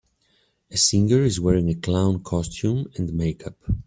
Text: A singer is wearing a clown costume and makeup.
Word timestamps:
A 0.71 0.77
singer 0.77 1.21
is 1.21 1.39
wearing 1.39 1.69
a 1.69 1.75
clown 1.75 2.23
costume 2.23 2.89
and 2.97 3.13
makeup. 3.13 3.55